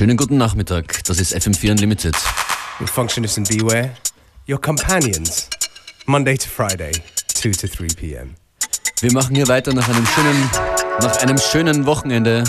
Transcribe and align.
Schönen 0.00 0.16
guten 0.16 0.38
Nachmittag, 0.38 1.04
das 1.04 1.20
ist 1.20 1.36
FM4 1.36 1.72
Unlimited. 1.72 2.14
With 2.78 2.88
Functionist 2.88 3.36
and 3.36 3.46
Beware, 3.46 3.90
your 4.48 4.58
companions, 4.58 5.50
Monday 6.06 6.38
to 6.38 6.48
Friday, 6.48 6.90
2 7.34 7.50
to 7.50 7.66
3 7.66 7.88
p.m. 7.96 8.34
Wir 9.02 9.12
machen 9.12 9.36
hier 9.36 9.46
weiter 9.46 9.74
nach 9.74 9.86
einem 9.90 10.06
schönen, 10.06 10.50
nach 11.02 11.18
einem 11.18 11.36
schönen 11.36 11.84
Wochenende. 11.84 12.44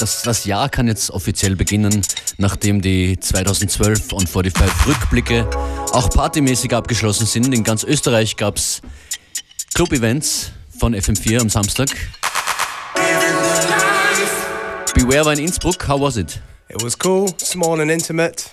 Das, 0.00 0.22
das 0.22 0.46
Jahr 0.46 0.68
kann 0.68 0.88
jetzt 0.88 1.10
offiziell 1.12 1.54
beginnen, 1.54 2.02
nachdem 2.38 2.82
die 2.82 3.20
2012 3.20 4.12
und 4.12 4.28
45 4.28 4.88
Rückblicke 4.88 5.48
auch 5.92 6.10
partymäßig 6.10 6.74
abgeschlossen 6.74 7.26
sind. 7.28 7.54
In 7.54 7.62
ganz 7.62 7.84
Österreich 7.84 8.36
gab 8.36 8.56
es 8.56 8.82
Club-Events 9.74 10.50
von 10.76 10.92
FM4 10.92 11.40
am 11.40 11.50
Samstag. 11.50 11.88
Beware 14.92 15.24
war 15.26 15.32
in 15.34 15.38
Innsbruck. 15.38 15.86
How 15.86 16.00
was 16.00 16.16
it? 16.16 16.40
It 16.68 16.82
was 16.82 16.96
cool, 16.98 17.28
small 17.38 17.80
and 17.80 17.92
intimate. 17.92 18.50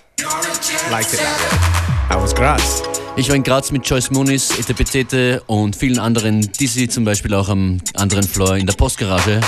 Liked 0.91 1.13
it 1.13 1.19
that 1.19 1.39
way. 1.41 2.15
How 2.15 2.21
was 2.21 2.35
Graz? 2.35 2.83
Ich 3.15 3.27
war 3.27 3.35
in 3.35 3.41
Graz 3.41 3.71
mit 3.71 3.89
Joyce 3.89 4.11
Muniz, 4.11 4.51
Etepetete 4.59 5.41
und 5.47 5.75
vielen 5.75 5.97
anderen, 5.97 6.41
Dizzy 6.41 6.87
zum 6.87 7.05
Beispiel 7.05 7.33
auch 7.33 7.49
am 7.49 7.81
anderen 7.95 8.21
Floor 8.21 8.57
in 8.57 8.67
der 8.67 8.73
Postgarage. 8.73 9.41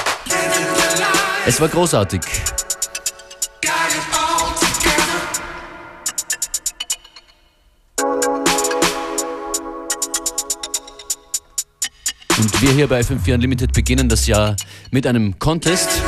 Es 1.46 1.62
war 1.62 1.68
großartig. 1.68 2.22
Und 12.40 12.62
wir 12.64 12.72
hier 12.72 12.88
bei 12.88 13.02
FM4 13.02 13.36
Unlimited 13.36 13.74
beginnen 13.74 14.10
das 14.10 14.26
Jahr 14.26 14.56
mit 14.90 15.06
einem 15.06 15.38
Contest. 15.38 16.02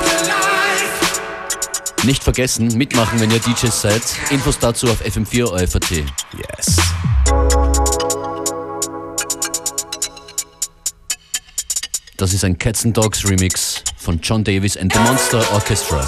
Nicht 2.08 2.24
vergessen, 2.24 2.70
mitmachen, 2.78 3.20
wenn 3.20 3.30
ihr 3.32 3.40
DJs 3.40 3.82
seid. 3.82 4.02
Infos 4.30 4.58
dazu 4.58 4.88
auf 4.88 5.02
FM4 5.02 5.44
OFAT. 5.44 5.92
Yes. 5.92 6.78
Das 12.16 12.34
ist 12.34 12.46
ein 12.46 12.58
Cats 12.58 12.86
and 12.86 12.96
Dogs 12.96 13.30
Remix 13.30 13.84
von 13.98 14.22
John 14.22 14.46
Davis 14.46 14.78
and 14.78 14.94
the 14.94 15.00
Monster 15.00 15.46
Orchestra. 15.52 16.08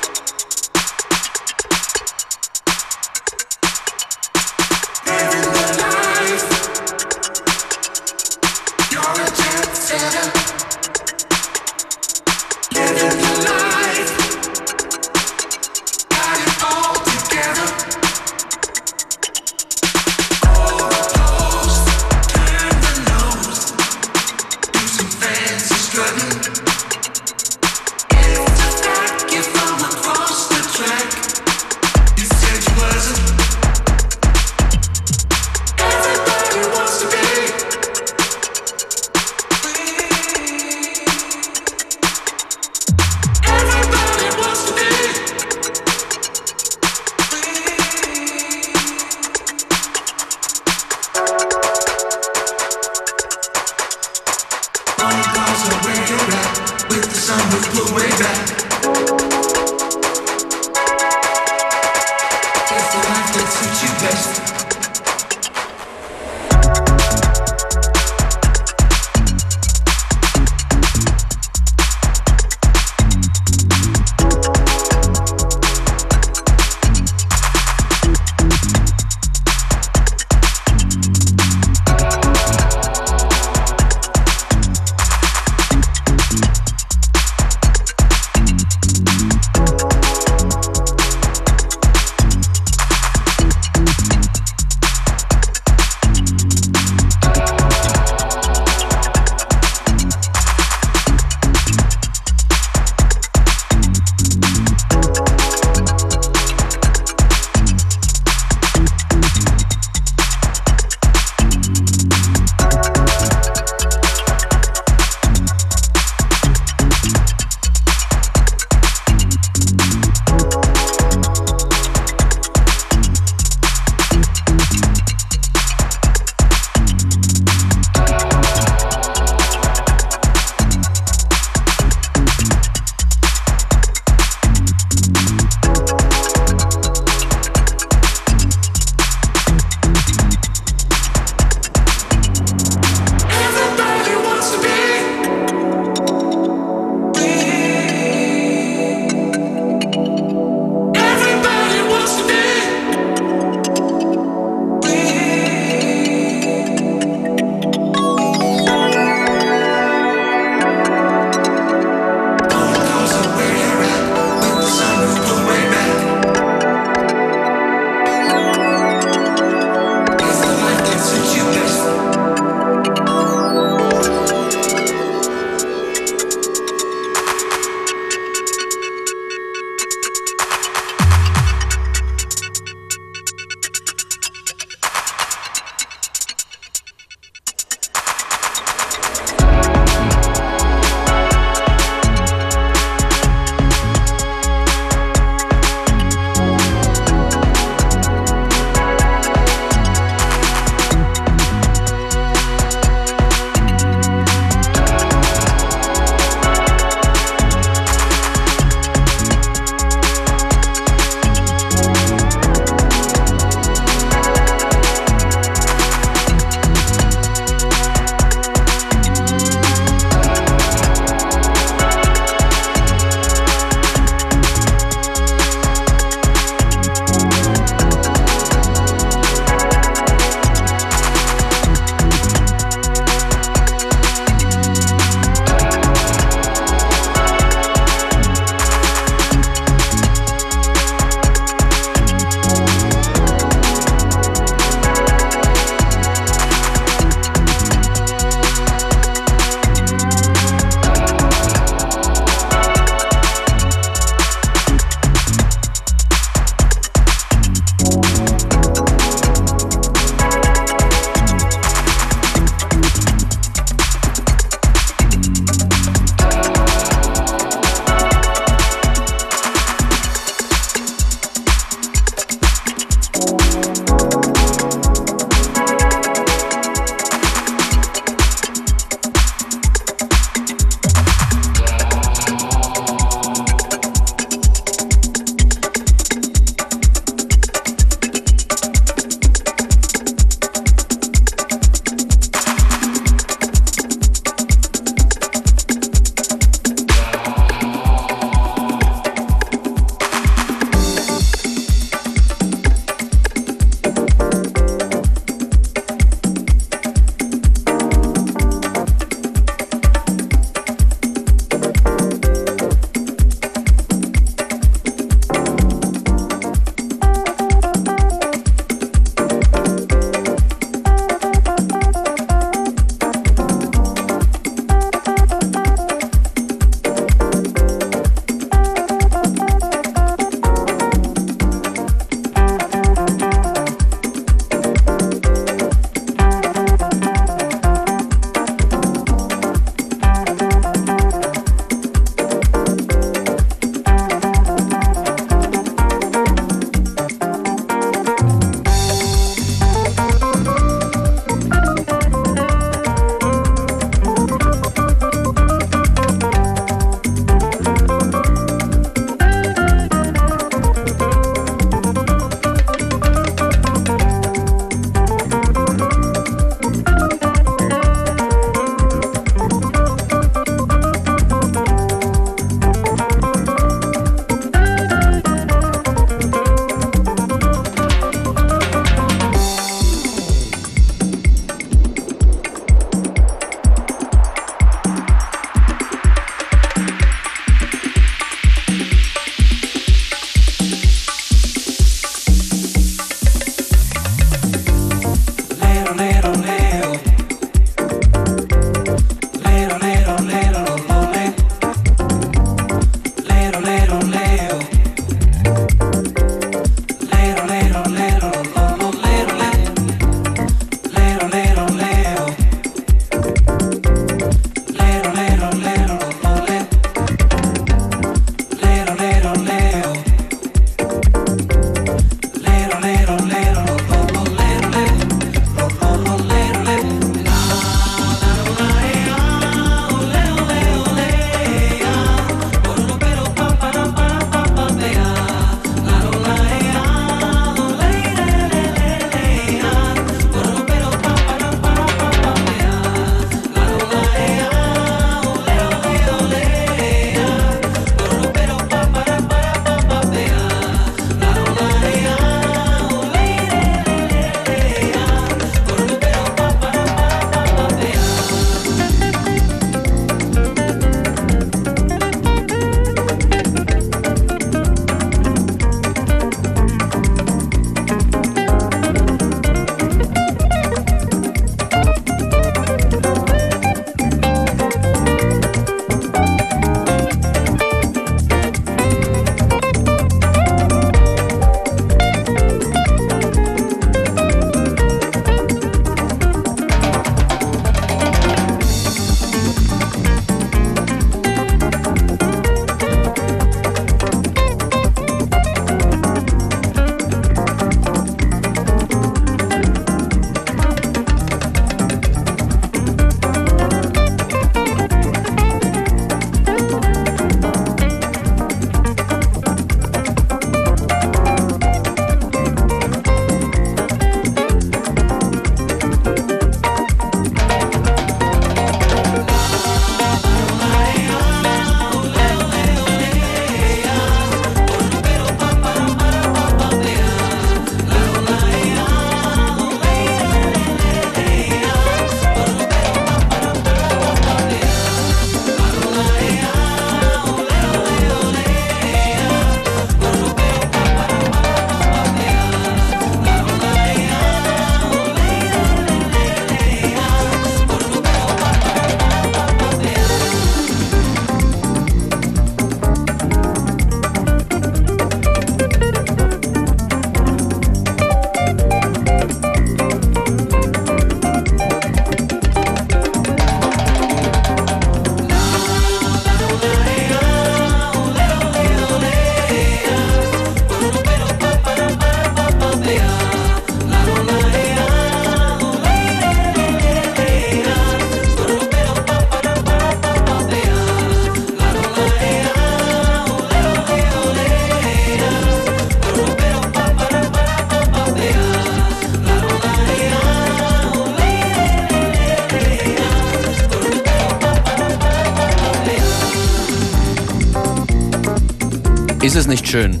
Nicht 599.54 599.68
schön? 599.68 600.00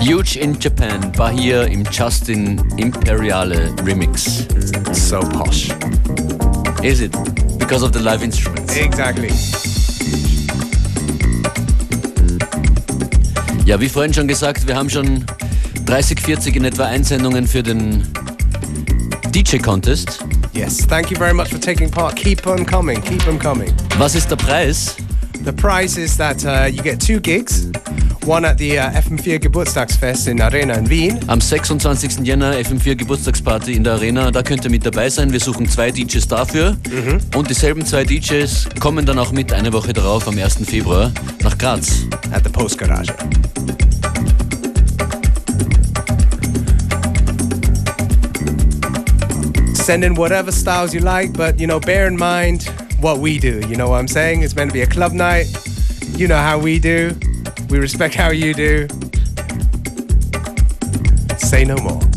Huge 0.00 0.38
in 0.38 0.58
Japan 0.58 1.12
war 1.18 1.30
hier 1.30 1.66
im 1.66 1.84
Justin 1.92 2.58
Imperiale 2.78 3.74
Remix. 3.84 4.46
So 4.92 5.20
posh. 5.20 5.68
Is 6.82 7.02
it? 7.02 7.12
Because 7.58 7.84
of 7.84 7.92
the 7.92 7.98
live 7.98 8.22
instruments. 8.22 8.74
Exactly. 8.74 9.28
Ja, 13.66 13.78
wie 13.78 13.90
vorhin 13.90 14.14
schon 14.14 14.28
gesagt, 14.28 14.66
wir 14.66 14.74
haben 14.74 14.88
schon 14.88 15.26
30, 15.84 16.20
40 16.20 16.56
in 16.56 16.64
etwa 16.64 16.86
Einsendungen 16.86 17.46
für 17.46 17.62
den 17.62 18.02
DJ 19.28 19.58
Contest. 19.58 20.24
Yes, 20.54 20.78
thank 20.86 21.10
you 21.10 21.18
very 21.18 21.34
much 21.34 21.48
for 21.48 21.60
taking 21.60 21.90
part. 21.90 22.16
Keep 22.16 22.46
on 22.46 22.64
coming, 22.64 23.02
keep 23.02 23.28
on 23.28 23.38
coming. 23.38 23.70
Was 23.98 24.14
ist 24.14 24.30
der 24.30 24.36
Preis? 24.36 24.96
The 25.44 25.52
prize 25.52 25.96
is 25.98 26.16
that 26.18 26.44
uh, 26.44 26.66
you 26.66 26.82
get 26.82 27.00
two 27.00 27.20
gigs. 27.20 27.66
One 28.24 28.44
at 28.44 28.56
the 28.58 28.78
uh, 28.78 28.90
FM4 28.92 29.40
Geburtstagsfest 29.40 30.28
in 30.28 30.40
Arena 30.40 30.74
in 30.74 30.88
Wien. 30.88 31.18
Am 31.28 31.40
26. 31.40 32.20
Jänner 32.24 32.52
FM4 32.54 32.94
Geburtstagsparty 32.94 33.72
in 33.74 33.82
der 33.82 33.94
Arena, 33.94 34.30
da 34.30 34.42
könnt 34.42 34.64
ihr 34.64 34.70
mit 34.70 34.86
dabei 34.86 35.10
sein. 35.10 35.32
Wir 35.32 35.40
suchen 35.40 35.68
zwei 35.68 35.90
DJs 35.90 36.28
dafür. 36.28 36.76
Und 37.34 37.50
dieselben 37.50 37.84
zwei 37.84 38.04
DJs 38.04 38.68
kommen 38.78 39.04
dann 39.04 39.18
auch 39.18 39.32
mit 39.32 39.52
eine 39.52 39.72
Woche 39.72 39.92
darauf, 39.92 40.28
am 40.28 40.38
1. 40.38 40.58
Februar, 40.64 41.10
nach 41.42 41.58
Graz. 41.58 42.06
at 42.32 42.44
the 42.44 42.50
Post 42.50 42.78
Garage. 42.78 43.12
Send 49.74 50.04
in 50.04 50.14
whatever 50.14 50.52
styles 50.52 50.94
you 50.94 51.00
like, 51.00 51.32
but 51.32 51.58
you 51.58 51.66
know, 51.66 51.80
bear 51.80 52.06
in 52.06 52.16
mind 52.16 52.70
what 53.02 53.18
we 53.18 53.38
do. 53.38 53.60
You 53.68 53.76
know 53.76 53.90
what 53.90 53.98
I'm 53.98 54.08
saying? 54.08 54.42
It's 54.42 54.54
meant 54.54 54.70
to 54.70 54.74
be 54.74 54.82
a 54.82 54.86
club 54.86 55.12
night. 55.12 55.46
You 56.16 56.28
know 56.28 56.36
how 56.36 56.58
we 56.58 56.78
do. 56.78 57.18
We 57.68 57.78
respect 57.78 58.14
how 58.14 58.30
you 58.30 58.54
do. 58.54 58.86
Say 61.36 61.64
no 61.64 61.76
more. 61.78 62.11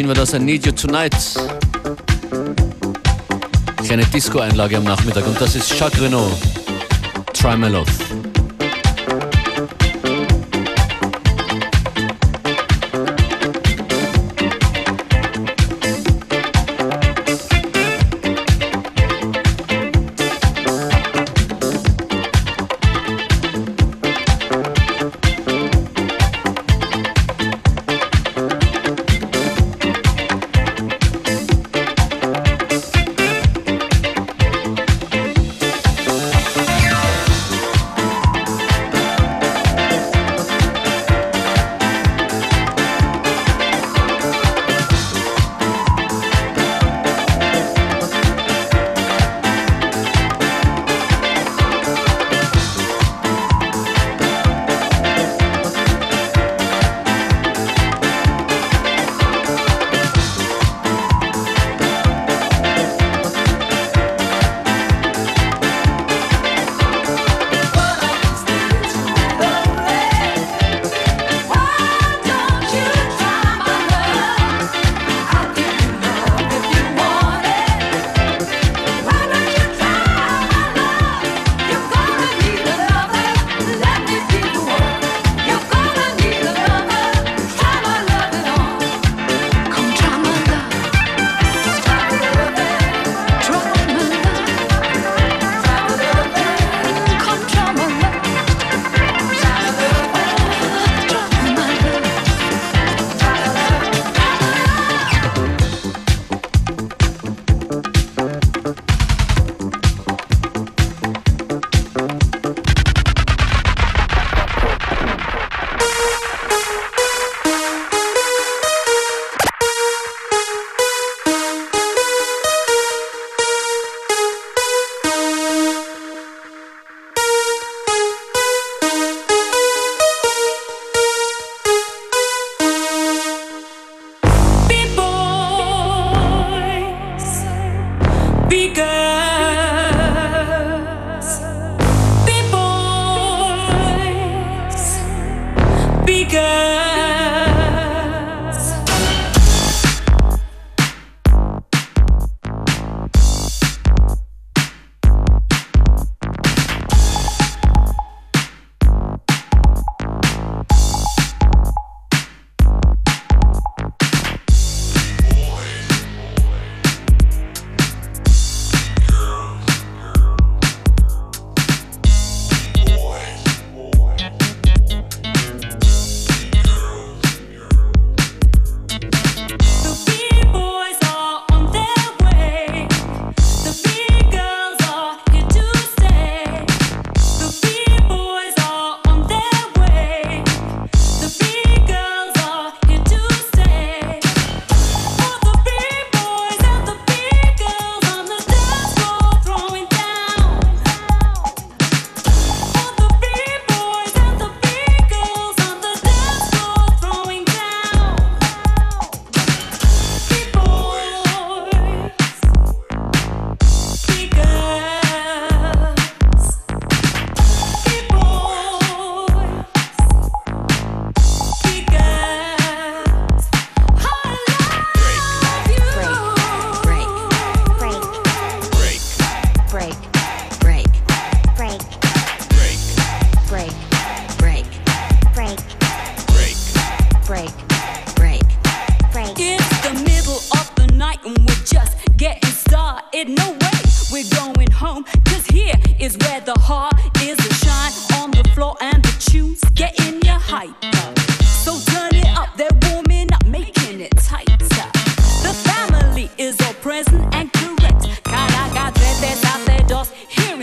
I 0.00 0.38
Need 0.38 0.64
You 0.64 0.70
Tonight. 0.70 1.12
Kleine 3.84 4.04
Disco-Einlage 4.06 4.76
am 4.76 4.84
Nachmittag 4.84 5.26
und 5.26 5.40
das 5.40 5.56
ist 5.56 5.76
Jacques 5.76 6.00
Renault. 6.00 6.30
Try 7.32 7.56
My 7.56 7.66
Love. 7.66 8.07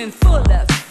in 0.05 0.11
full 0.11 0.35
effect. 0.35 0.84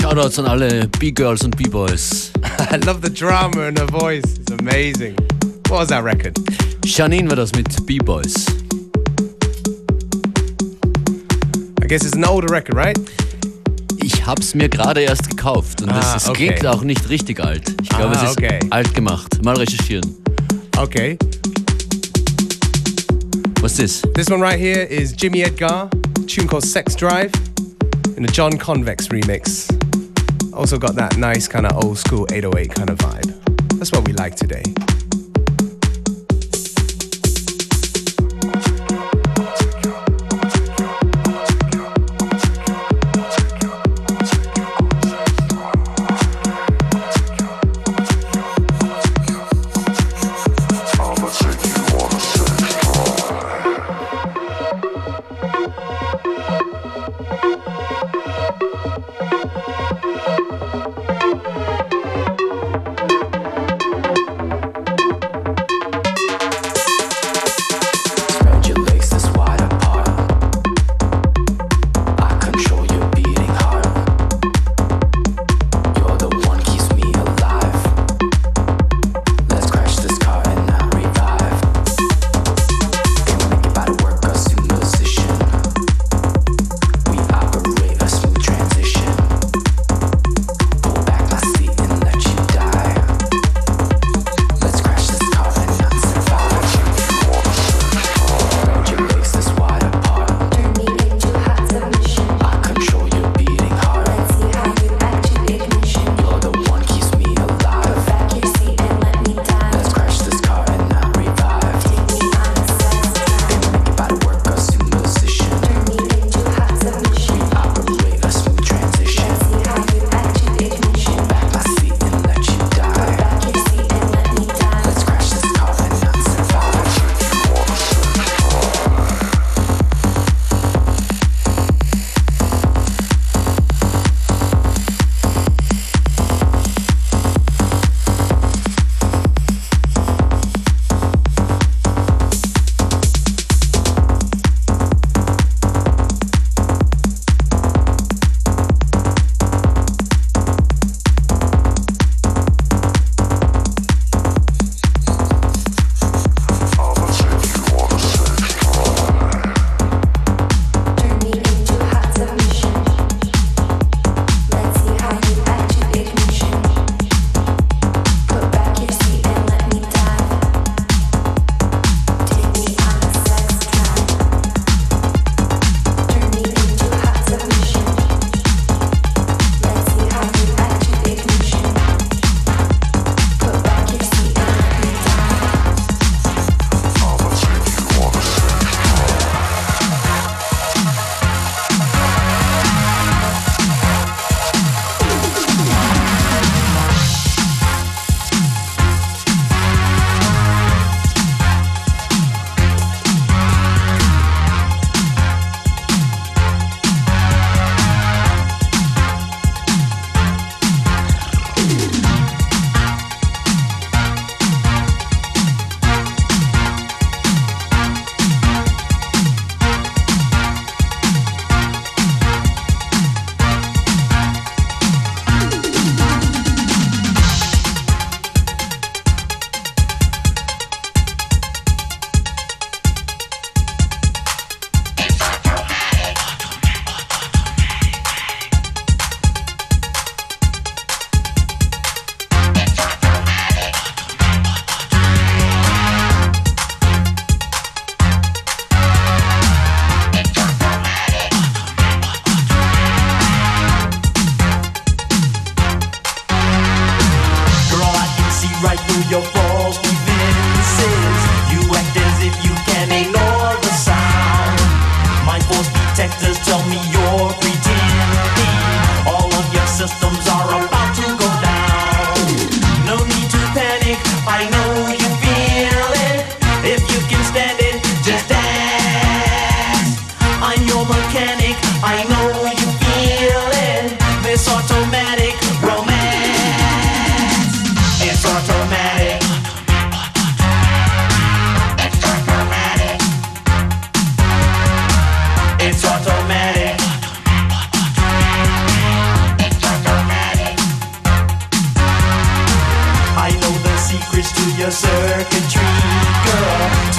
Shoutouts 0.00 0.38
an 0.38 0.46
alle 0.46 0.88
B-Girls 0.98 1.42
und 1.44 1.56
B-Boys. 1.56 2.32
I 2.72 2.76
love 2.86 3.00
the 3.02 3.10
drama 3.10 3.68
in 3.68 3.76
her 3.76 3.86
voice. 3.86 4.22
It's 4.38 4.50
amazing. 4.50 5.14
What 5.68 5.80
was 5.80 5.88
that 5.88 6.02
record? 6.04 6.34
Janine 6.84 7.28
war 7.28 7.36
das 7.36 7.52
mit 7.54 7.68
B-Boys. 7.86 8.46
I 11.82 11.86
guess 11.86 12.04
it's 12.04 12.14
an 12.16 12.24
older 12.24 12.48
record, 12.52 12.74
right? 12.76 12.98
Ich 14.02 14.24
hab's 14.26 14.54
mir 14.54 14.68
gerade 14.68 15.02
erst 15.02 15.28
gekauft 15.28 15.82
und 15.82 15.90
Ah, 15.90 16.14
es, 16.16 16.22
es 16.22 16.28
okay. 16.30 16.46
klingt 16.48 16.66
auch 16.66 16.82
nicht 16.82 17.08
richtig 17.10 17.40
alt. 17.40 17.74
Ich 17.82 17.88
glaube, 17.90 18.16
Ah, 18.16 18.22
es 18.24 18.30
ist 18.30 18.38
okay. 18.38 18.58
alt 18.70 18.94
gemacht. 18.94 19.44
Mal 19.44 19.56
recherchieren. 19.56 20.14
Okay. 20.78 21.18
Ist 23.62 23.78
das? 23.78 24.02
This 24.14 24.30
one 24.30 24.42
right 24.42 24.58
here 24.58 24.82
is 24.82 25.14
Jimmy 25.16 25.42
Edgar, 25.42 25.88
a 25.92 26.22
tune 26.26 26.46
called 26.48 26.64
Sex 26.64 26.96
Drive, 26.96 27.30
in 28.16 28.24
a 28.24 28.28
John 28.32 28.58
Convex 28.58 29.08
remix. 29.10 29.68
Also 30.52 30.78
got 30.78 30.94
that 30.96 31.16
nice 31.16 31.48
kind 31.48 31.66
of 31.66 31.84
old 31.84 31.98
school 31.98 32.26
808 32.32 32.70
kind 32.70 32.90
of 32.90 32.98
vibe. 32.98 33.78
That's 33.78 33.92
what 33.92 34.06
we 34.06 34.12
like 34.12 34.34
today. 34.34 34.62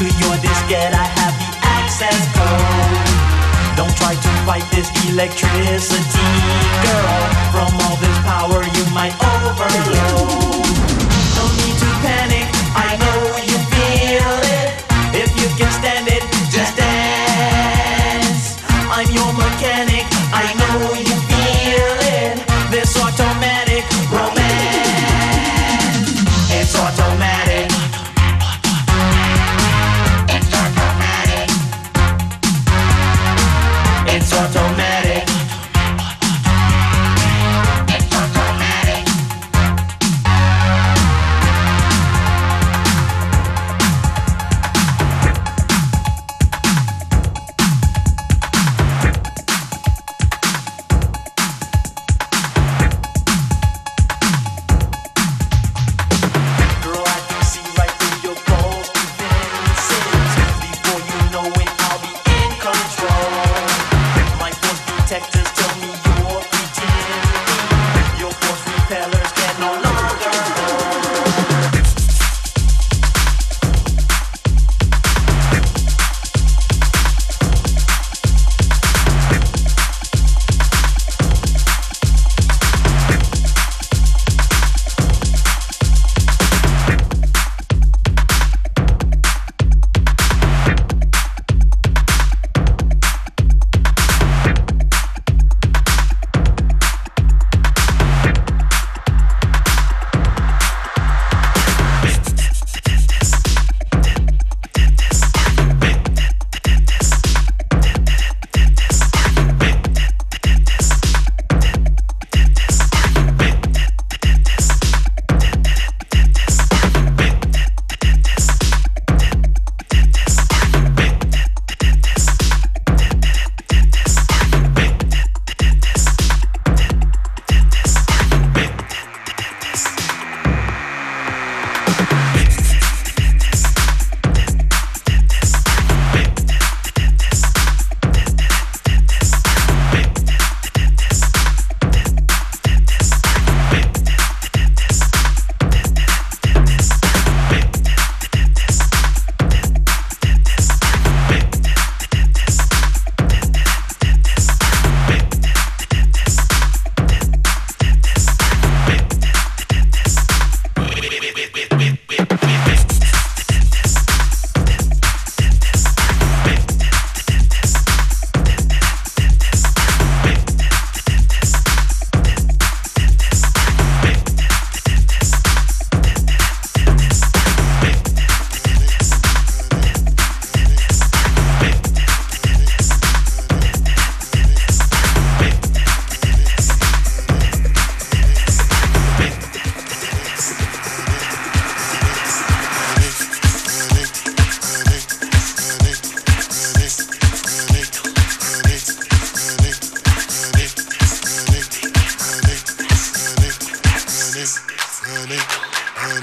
To 0.01 0.07
your 0.07 0.33
diskette, 0.41 0.97
I 0.97 1.05
have 1.13 1.35
the 1.37 1.49
access 1.61 2.17
code. 2.33 3.77
Don't 3.77 3.93
try 4.01 4.17
to 4.17 4.31
fight 4.49 4.65
this 4.73 4.89
electricity, 5.05 6.31
girl. 6.81 7.21
From 7.53 7.69
all 7.85 7.97
this 8.01 8.17
power, 8.25 8.65
you 8.65 8.85
might 8.97 9.13
overload. 9.21 10.65
No 11.37 11.43
need 11.53 11.77
to 11.85 11.89
panic, 12.01 12.49
I 12.73 12.97
know 12.97 13.45
you 13.45 13.57
feel 13.69 14.33
it. 14.57 14.73
If 15.21 15.29
you 15.37 15.45
can 15.53 15.69
stand 15.69 15.90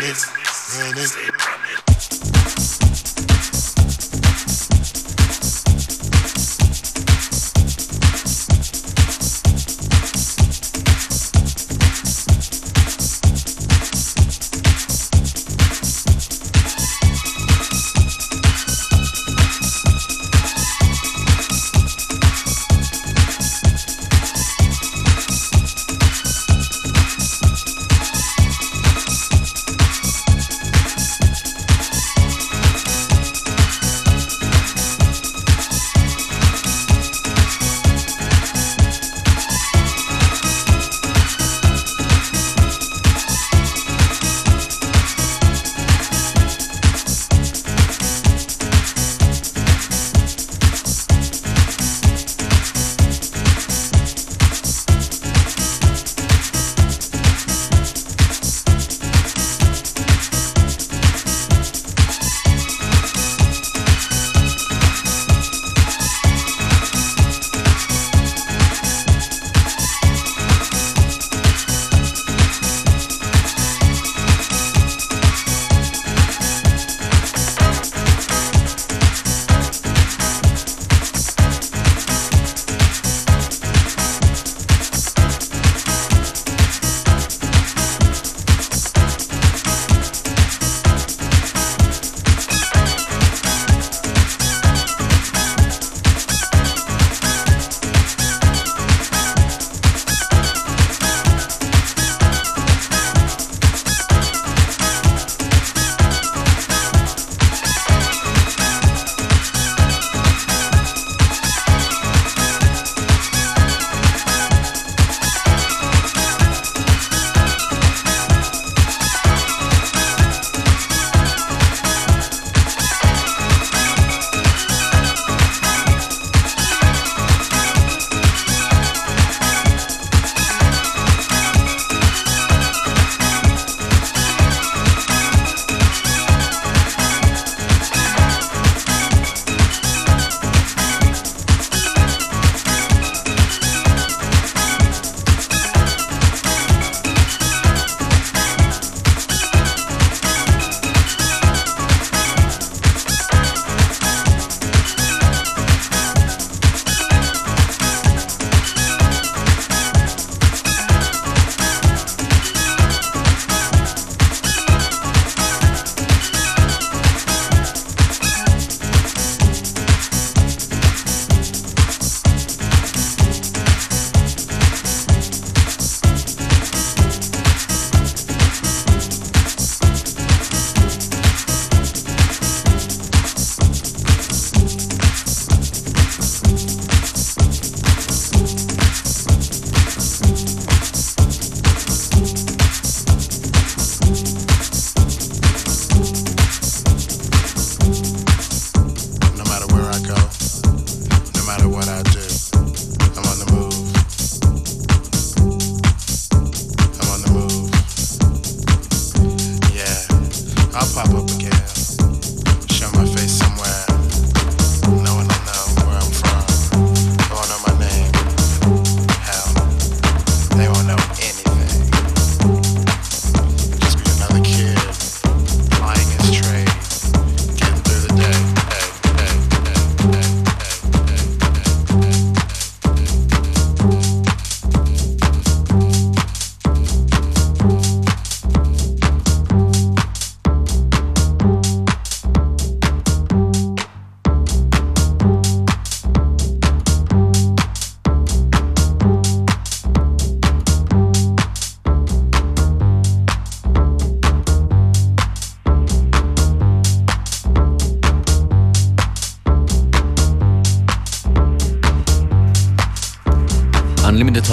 minutes, 0.09 0.79
minutes. 0.79 1.48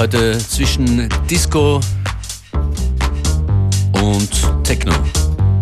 Heute 0.06 0.38
zwischen 0.38 1.10
Disco 1.28 1.80
und 4.04 4.64
Techno. 4.64 4.94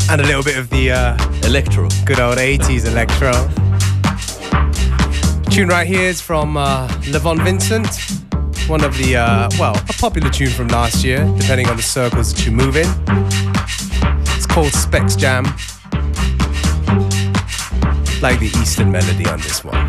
And 0.10 0.20
a 0.20 0.26
little 0.26 0.44
bit 0.44 0.58
of 0.58 0.70
the 0.70 0.92
uh, 0.92 1.18
Electro. 1.46 1.88
good 2.04 2.20
old 2.20 2.38
80s 2.38 2.86
electro. 2.86 3.32
Tune 5.50 5.70
right 5.70 5.88
here 5.88 6.10
is 6.10 6.20
from 6.20 6.58
uh, 6.58 6.90
Levon 7.04 7.42
Vincent. 7.42 7.88
One 8.68 8.84
of 8.84 8.98
the, 8.98 9.16
uh, 9.16 9.50
well, 9.58 9.78
a 9.78 9.94
popular 9.94 10.30
tune 10.30 10.50
from 10.50 10.68
last 10.68 11.06
year, 11.06 11.24
depending 11.38 11.70
on 11.70 11.78
the 11.78 11.84
circles 11.84 12.34
that 12.34 12.46
you 12.46 12.52
move 12.52 12.76
in. 12.76 12.90
It's 14.36 14.46
called 14.46 14.74
Specs 14.74 15.16
Jam. 15.16 15.46
Like 18.22 18.40
the 18.42 18.52
Eastern 18.62 18.92
melody 18.92 19.26
on 19.26 19.40
this 19.40 19.64
one. 19.64 19.83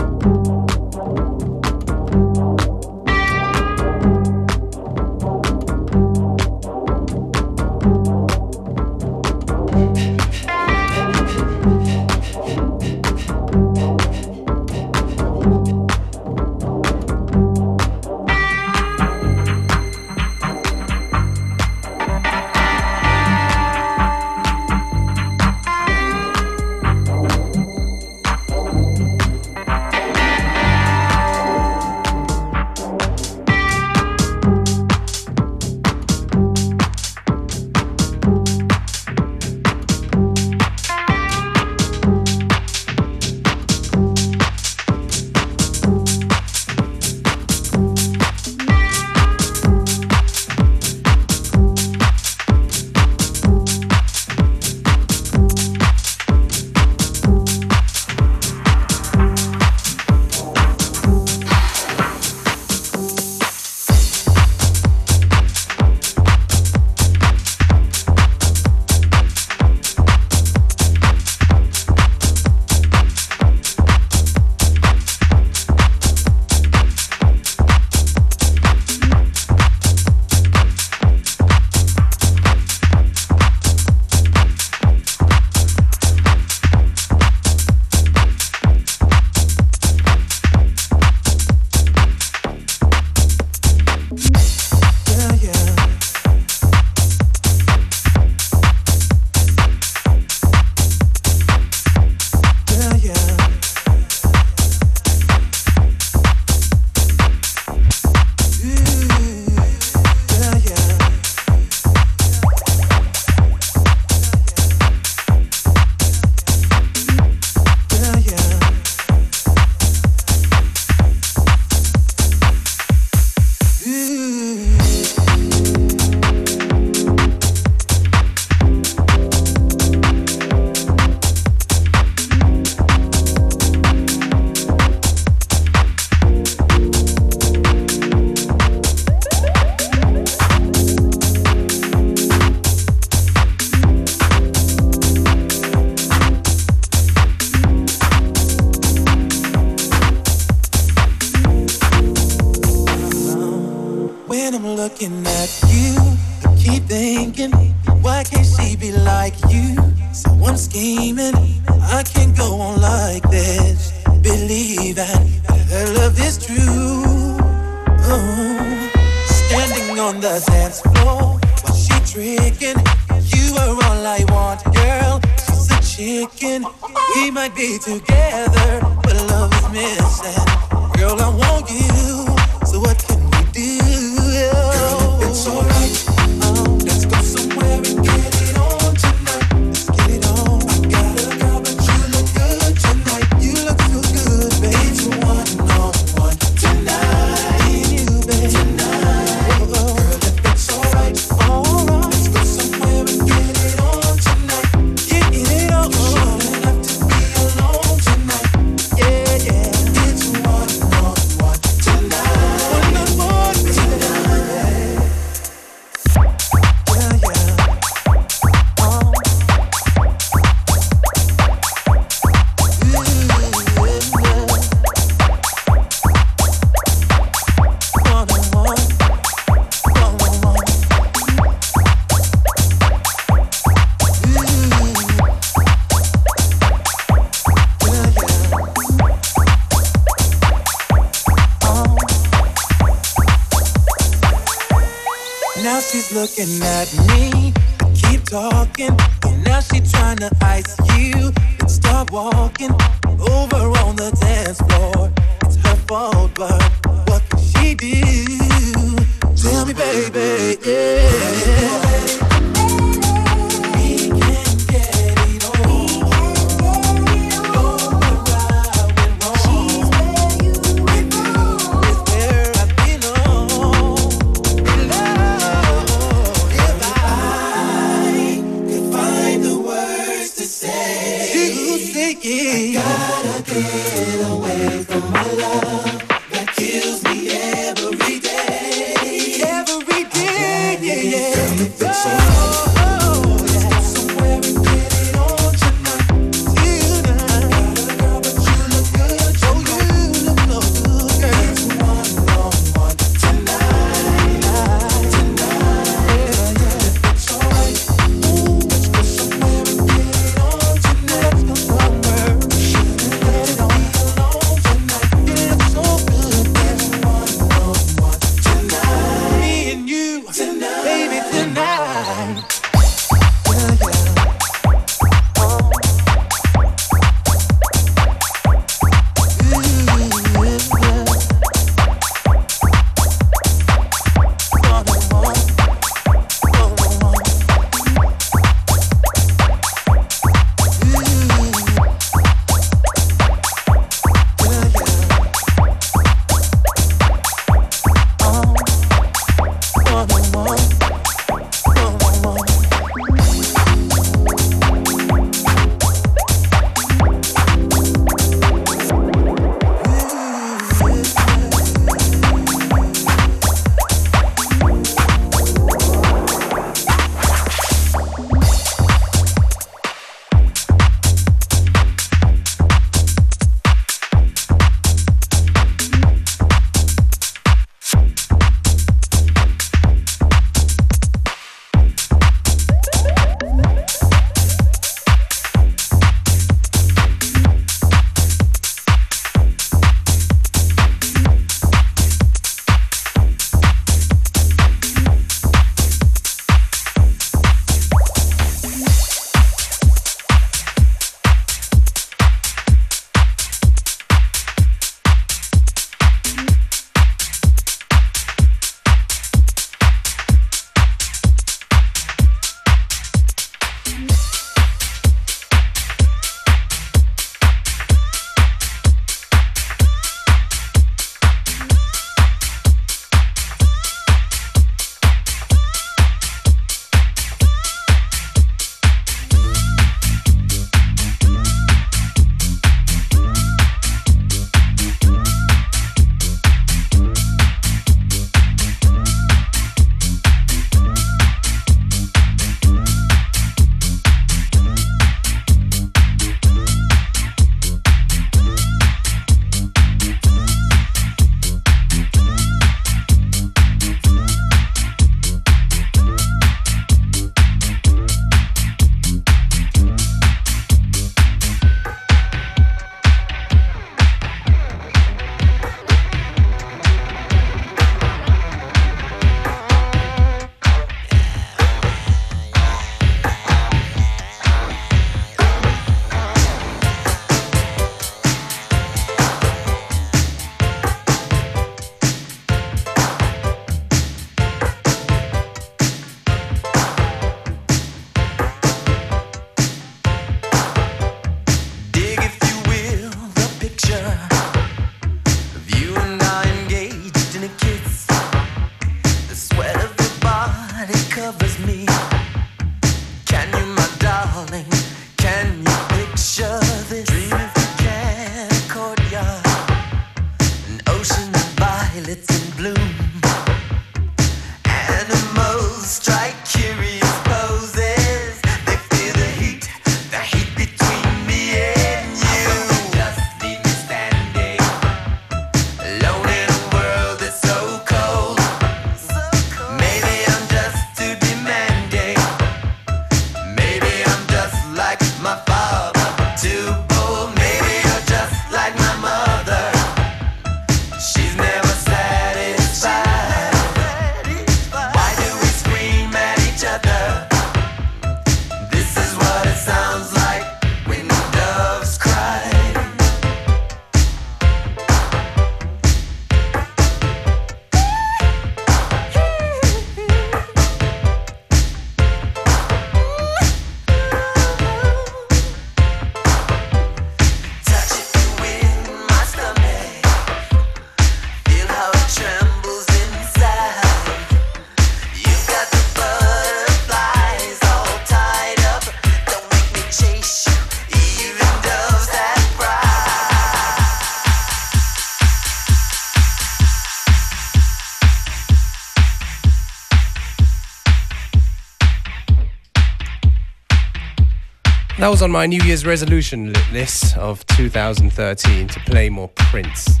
Was 595.12 595.20
on 595.20 595.30
my 595.30 595.46
New 595.46 595.62
Year's 595.62 595.84
resolution 595.84 596.54
list 596.72 597.18
of 597.18 597.44
2013 597.48 598.66
to 598.66 598.80
play 598.86 599.10
more 599.10 599.28
Prince. 599.50 600.00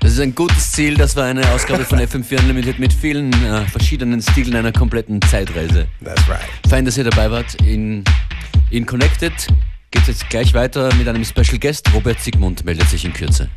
Das 0.00 0.12
ist 0.12 0.20
ein 0.20 0.34
gutes 0.34 0.72
Ziel. 0.72 0.96
Das 0.96 1.14
war 1.16 1.26
eine 1.26 1.46
Ausgabe 1.52 1.84
von 1.84 1.98
FM4 1.98 2.40
Unlimited 2.40 2.78
mit 2.78 2.94
vielen 2.94 3.30
äh, 3.44 3.66
verschiedenen 3.66 4.22
Stilen 4.22 4.56
einer 4.56 4.72
kompletten 4.72 5.20
Zeitreise. 5.20 5.86
That's 6.02 6.26
right. 6.30 6.40
Fein, 6.66 6.86
dass 6.86 6.96
ihr 6.96 7.04
dabei 7.04 7.30
wart. 7.30 7.56
In, 7.66 8.04
in 8.70 8.86
Connected 8.86 9.34
geht 9.90 10.02
es 10.02 10.08
jetzt 10.08 10.30
gleich 10.30 10.54
weiter 10.54 10.94
mit 10.94 11.06
einem 11.06 11.26
Special 11.26 11.58
Guest. 11.58 11.92
Robert 11.92 12.18
Sigmund 12.18 12.64
meldet 12.64 12.88
sich 12.88 13.04
in 13.04 13.12
Kürze. 13.12 13.50